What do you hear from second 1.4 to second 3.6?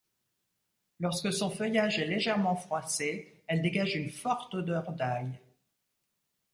feuillage est légèrement froissé,